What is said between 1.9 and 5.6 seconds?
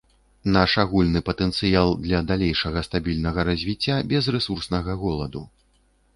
для далейшага стабільнага развіцця без рэсурснага голаду.